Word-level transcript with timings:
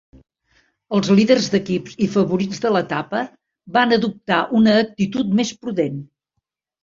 Els 0.99 1.09
líders 1.17 1.49
d'equips 1.55 1.97
i 2.05 2.07
favorits 2.13 2.63
de 2.63 2.71
l'etapa 2.75 3.21
van 3.77 3.93
adoptar 3.99 4.41
una 4.61 4.73
actitud 4.87 5.37
més 5.41 5.55
prudent. 5.67 6.01